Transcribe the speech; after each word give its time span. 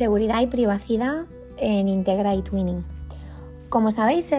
Seguridad 0.00 0.40
y 0.40 0.46
privacidad 0.46 1.26
en 1.58 1.86
Integra 1.86 2.34
y 2.34 2.40
Twinning. 2.40 2.86
Como 3.68 3.90
sabéis, 3.90 4.30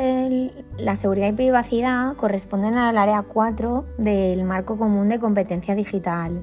la 0.80 0.96
seguridad 0.96 1.28
y 1.28 1.34
privacidad 1.34 2.16
corresponden 2.16 2.74
al 2.74 2.98
área 2.98 3.22
4 3.22 3.86
del 4.00 4.44
marco 4.44 4.76
común 4.76 5.08
de 5.08 5.20
competencia 5.20 5.76
digital 5.76 6.42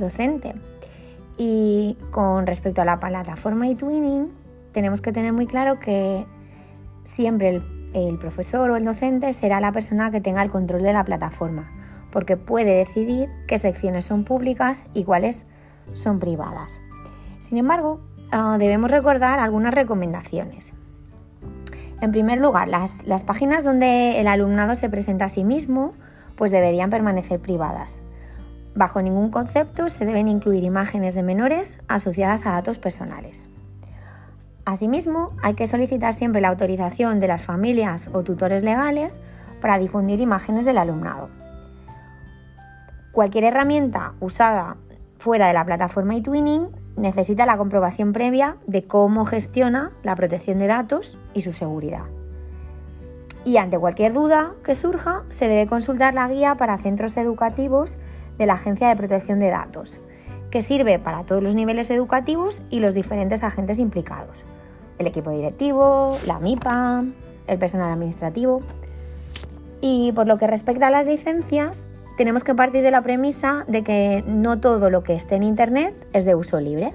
docente. 0.00 0.56
Y 1.36 1.96
con 2.10 2.48
respecto 2.48 2.82
a 2.82 2.84
la 2.84 2.98
plataforma 2.98 3.68
eTwinning, 3.68 4.32
tenemos 4.72 5.02
que 5.02 5.12
tener 5.12 5.32
muy 5.32 5.46
claro 5.46 5.78
que 5.78 6.26
siempre 7.04 7.62
el 7.92 8.18
profesor 8.18 8.70
o 8.70 8.76
el 8.76 8.84
docente 8.84 9.32
será 9.34 9.60
la 9.60 9.70
persona 9.70 10.10
que 10.10 10.20
tenga 10.20 10.42
el 10.42 10.50
control 10.50 10.82
de 10.82 10.94
la 10.94 11.04
plataforma, 11.04 11.70
porque 12.10 12.36
puede 12.36 12.74
decidir 12.74 13.28
qué 13.46 13.56
secciones 13.60 14.06
son 14.06 14.24
públicas 14.24 14.84
y 14.94 15.04
cuáles 15.04 15.46
son 15.92 16.18
privadas. 16.18 16.80
Sin 17.38 17.56
embargo, 17.56 18.00
ah, 18.30 18.56
debemos 18.58 18.90
recordar 18.90 19.38
algunas 19.38 19.74
recomendaciones. 19.74 20.74
En 22.00 22.12
primer 22.12 22.38
lugar, 22.38 22.68
las, 22.68 23.04
las, 23.04 23.24
páginas 23.24 23.64
donde 23.64 24.20
el 24.20 24.28
alumnado 24.28 24.74
se 24.74 24.88
presenta 24.88 25.24
a 25.24 25.28
sí 25.28 25.44
mismo 25.44 25.94
pues 26.36 26.52
deberían 26.52 26.90
permanecer 26.90 27.40
privadas. 27.40 28.00
Bajo 28.74 29.02
ningún 29.02 29.30
concepto 29.30 29.88
se 29.88 30.04
deben 30.04 30.28
incluir 30.28 30.62
imágenes 30.62 31.14
de 31.14 31.24
menores 31.24 31.78
asociadas 31.88 32.46
a 32.46 32.52
datos 32.52 32.78
personales. 32.78 33.46
Asimismo, 34.64 35.32
hay 35.42 35.54
que 35.54 35.66
solicitar 35.66 36.12
siempre 36.12 36.40
la 36.40 36.48
autorización 36.48 37.20
de 37.20 37.26
las 37.26 37.42
familias 37.42 38.10
o 38.12 38.22
tutores 38.22 38.62
legales 38.62 39.18
para 39.60 39.78
difundir 39.78 40.20
imágenes 40.20 40.64
del 40.64 40.78
alumnado. 40.78 41.30
Cualquier 43.12 43.44
herramienta 43.44 44.12
usada 44.20 44.76
fuera 45.18 45.48
de 45.48 45.54
la 45.54 45.64
plataforma 45.64 46.14
eTwinning 46.14 46.68
necesita 46.98 47.46
la 47.46 47.56
comprobación 47.56 48.12
previa 48.12 48.56
de 48.66 48.82
cómo 48.82 49.24
gestiona 49.24 49.92
la 50.02 50.16
protección 50.16 50.58
de 50.58 50.66
datos 50.66 51.18
y 51.34 51.42
su 51.42 51.52
seguridad. 51.52 52.04
Y 53.44 53.56
ante 53.56 53.78
cualquier 53.78 54.12
duda 54.12 54.52
que 54.62 54.74
surja, 54.74 55.22
se 55.30 55.48
debe 55.48 55.66
consultar 55.66 56.12
la 56.12 56.28
guía 56.28 56.56
para 56.56 56.76
centros 56.76 57.16
educativos 57.16 57.98
de 58.36 58.46
la 58.46 58.54
Agencia 58.54 58.88
de 58.88 58.96
Protección 58.96 59.38
de 59.38 59.50
Datos, 59.50 60.00
que 60.50 60.60
sirve 60.60 60.98
para 60.98 61.24
todos 61.24 61.42
los 61.42 61.54
niveles 61.54 61.88
educativos 61.90 62.62
y 62.68 62.80
los 62.80 62.94
diferentes 62.94 63.42
agentes 63.42 63.78
implicados. 63.78 64.44
El 64.98 65.06
equipo 65.06 65.30
directivo, 65.30 66.18
la 66.26 66.38
MIPA, 66.40 67.04
el 67.46 67.58
personal 67.58 67.90
administrativo. 67.90 68.62
Y 69.80 70.12
por 70.12 70.26
lo 70.26 70.38
que 70.38 70.46
respecta 70.46 70.88
a 70.88 70.90
las 70.90 71.06
licencias, 71.06 71.87
tenemos 72.18 72.42
que 72.42 72.52
partir 72.52 72.82
de 72.82 72.90
la 72.90 73.00
premisa 73.02 73.64
de 73.68 73.84
que 73.84 74.24
no 74.26 74.58
todo 74.58 74.90
lo 74.90 75.04
que 75.04 75.14
esté 75.14 75.36
en 75.36 75.44
Internet 75.44 75.94
es 76.12 76.24
de 76.24 76.34
uso 76.34 76.58
libre. 76.60 76.92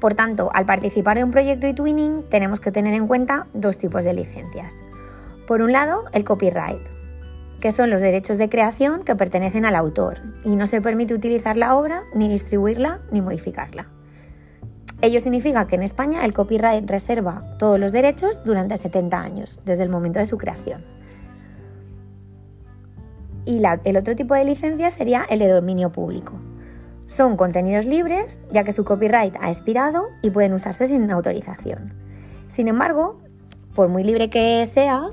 Por 0.00 0.14
tanto, 0.14 0.50
al 0.54 0.64
participar 0.64 1.18
en 1.18 1.24
un 1.24 1.30
proyecto 1.30 1.66
de 1.66 1.74
twinning 1.74 2.24
tenemos 2.30 2.58
que 2.58 2.72
tener 2.72 2.94
en 2.94 3.06
cuenta 3.06 3.48
dos 3.52 3.76
tipos 3.76 4.02
de 4.02 4.14
licencias. 4.14 4.74
Por 5.46 5.60
un 5.60 5.72
lado, 5.72 6.04
el 6.14 6.24
copyright, 6.24 6.80
que 7.60 7.70
son 7.70 7.90
los 7.90 8.00
derechos 8.00 8.38
de 8.38 8.48
creación 8.48 9.04
que 9.04 9.14
pertenecen 9.14 9.66
al 9.66 9.76
autor 9.76 10.16
y 10.42 10.56
no 10.56 10.66
se 10.66 10.80
permite 10.80 11.12
utilizar 11.12 11.58
la 11.58 11.76
obra, 11.76 12.04
ni 12.14 12.30
distribuirla, 12.30 13.00
ni 13.12 13.20
modificarla. 13.20 13.88
Ello 15.02 15.20
significa 15.20 15.66
que 15.66 15.76
en 15.76 15.82
España 15.82 16.24
el 16.24 16.32
copyright 16.32 16.88
reserva 16.88 17.42
todos 17.58 17.78
los 17.78 17.92
derechos 17.92 18.42
durante 18.42 18.78
70 18.78 19.20
años, 19.20 19.60
desde 19.66 19.82
el 19.82 19.90
momento 19.90 20.18
de 20.18 20.24
su 20.24 20.38
creación. 20.38 20.80
Y 23.50 23.60
el 23.82 23.96
otro 23.96 24.14
tipo 24.14 24.34
de 24.34 24.44
licencia 24.44 24.90
sería 24.90 25.24
el 25.28 25.40
de 25.40 25.48
dominio 25.48 25.90
público. 25.90 26.34
Son 27.08 27.36
contenidos 27.36 27.84
libres, 27.84 28.38
ya 28.52 28.62
que 28.62 28.70
su 28.70 28.84
copyright 28.84 29.34
ha 29.40 29.48
expirado 29.48 30.06
y 30.22 30.30
pueden 30.30 30.52
usarse 30.52 30.86
sin 30.86 31.10
autorización. 31.10 31.92
Sin 32.46 32.68
embargo, 32.68 33.18
por 33.74 33.88
muy 33.88 34.04
libre 34.04 34.30
que 34.30 34.64
sea, 34.66 35.10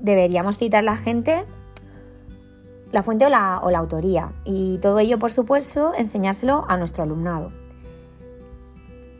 deberíamos 0.00 0.58
citar 0.58 0.82
la 0.82 0.96
gente 0.96 1.44
la 2.90 3.04
fuente 3.04 3.26
o 3.26 3.28
la, 3.28 3.60
o 3.62 3.70
la 3.70 3.78
autoría 3.78 4.32
y 4.44 4.78
todo 4.78 4.98
ello, 4.98 5.20
por 5.20 5.30
supuesto, 5.30 5.92
enseñárselo 5.96 6.64
a 6.68 6.76
nuestro 6.76 7.04
alumnado. 7.04 7.52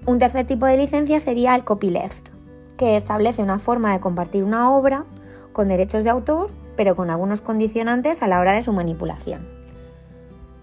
Un 0.07 0.19
tercer 0.19 0.45
tipo 0.45 0.67
de 0.67 0.77
licencia 0.77 1.21
sería 1.21 1.55
el 1.55 1.63
copyleft, 1.63 2.31
que 2.77 2.97
establece 2.97 3.45
una 3.45 3.61
forma 3.61 3.93
de 3.93 4.01
compartir 4.01 4.43
una 4.43 4.75
obra 4.75 5.05
con 5.53 5.69
derechos 5.69 6.03
de 6.03 6.11
autor 6.11 6.51
pero 6.77 6.97
con 6.97 7.11
algunos 7.11 7.41
condicionantes 7.41 8.23
a 8.23 8.29
la 8.29 8.41
hora 8.41 8.53
de 8.53 8.63
su 8.63 8.73
manipulación. 8.73 9.47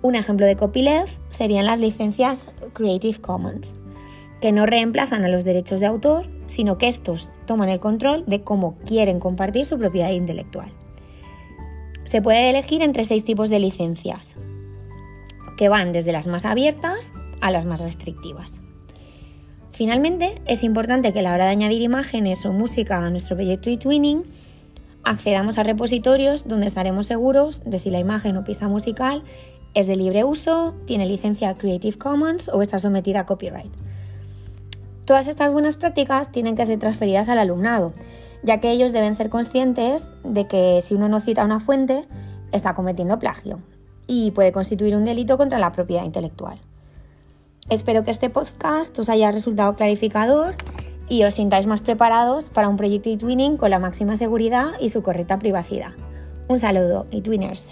Un 0.02 0.16
ejemplo 0.16 0.46
de 0.46 0.56
copyleft 0.56 1.20
serían 1.30 1.66
las 1.66 1.80
licencias 1.80 2.50
Creative 2.74 3.20
Commons, 3.20 3.76
que 4.40 4.52
no 4.52 4.66
reemplazan 4.66 5.26
a 5.26 5.28
los 5.28 5.44
derechos 5.44 5.82
de 5.82 5.88
autor, 5.88 6.28
sino 6.48 6.78
que 6.78 6.88
estos 6.88 7.30
toman 7.46 7.70
el 7.70 7.80
control 7.80 8.24
de 8.26 8.42
cómo 8.42 8.78
quieren 8.86 9.20
compartir 9.20 9.66
su 9.66 9.78
propiedad 9.78 10.12
intelectual. 10.12 10.72
Se 12.06 12.22
puede 12.22 12.50
elegir 12.50 12.82
entre 12.82 13.04
seis 13.04 13.24
tipos 13.24 13.50
de 13.50 13.60
licencias, 13.60 14.36
que 15.58 15.70
van 15.70 15.92
desde 15.92 16.14
las 16.14 16.28
más 16.28 16.46
abiertas 16.46 17.12
a 17.42 17.52
las 17.52 17.66
más 17.66 17.82
restrictivas. 17.82 18.62
Finalmente, 19.72 20.42
es 20.46 20.64
importante 20.64 21.14
que 21.14 21.20
a 21.20 21.22
la 21.22 21.34
hora 21.34 21.46
de 21.46 21.52
añadir 21.52 21.82
imágenes 21.82 22.46
o 22.46 22.54
música 22.54 22.98
a 22.98 23.10
nuestro 23.10 23.36
proyecto 23.36 23.70
eTwinning 23.70 24.24
accedamos 25.10 25.58
a 25.58 25.64
repositorios 25.64 26.48
donde 26.48 26.68
estaremos 26.68 27.08
seguros 27.08 27.64
de 27.66 27.80
si 27.80 27.90
la 27.90 27.98
imagen 27.98 28.38
o 28.38 28.44
pieza 28.44 28.68
musical 28.68 29.24
es 29.74 29.88
de 29.88 29.96
libre 29.96 30.24
uso, 30.24 30.76
tiene 30.86 31.08
licencia 31.08 31.56
Creative 31.56 31.98
Commons 31.98 32.48
o 32.48 32.62
está 32.62 32.78
sometida 32.78 33.22
a 33.22 33.26
copyright. 33.26 33.72
Todas 35.06 35.28
estas 35.28 35.52
buenas 35.52 35.78
prácticas 35.78 36.32
tienen 36.32 36.56
que 36.56 36.68
ser 36.68 36.78
transferidas 36.78 37.28
al 37.28 37.40
alumnado, 37.40 37.94
ya 38.44 38.60
que 38.60 38.70
ellos 38.70 38.92
deben 38.92 39.16
ser 39.16 39.30
conscientes 39.30 40.14
de 40.24 40.46
que 40.46 40.80
si 40.84 40.94
uno 40.94 41.10
no 41.10 41.22
cita 41.22 41.44
una 41.44 41.60
fuente, 41.60 42.08
está 42.52 42.76
cometiendo 42.76 43.18
plagio 43.18 43.62
y 44.06 44.30
puede 44.30 44.52
constituir 44.52 44.96
un 44.96 45.06
delito 45.06 45.38
contra 45.38 45.58
la 45.58 45.72
propiedad 45.72 46.04
intelectual. 46.04 46.60
Espero 47.72 48.04
que 48.04 48.12
este 48.12 48.30
podcast 48.30 48.98
os 49.00 49.10
haya 49.10 49.32
resultado 49.32 49.76
clarificador 49.76 50.54
y 51.10 51.24
os 51.24 51.34
sintáis 51.34 51.68
más 51.68 51.82
preparados 51.82 52.50
para 52.50 52.70
un 52.70 52.78
proyecto 52.78 53.10
eTwinning 53.10 53.58
con 53.58 53.72
la 53.72 53.80
máxima 53.80 54.16
seguridad 54.16 54.72
y 54.80 54.90
su 54.90 55.02
correcta 55.02 55.40
privacidad. 55.40 55.92
Un 56.48 56.60
saludo, 56.60 57.08
eTwinners. 57.12 57.68